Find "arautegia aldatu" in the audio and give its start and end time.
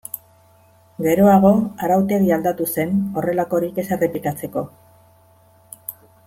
1.87-2.67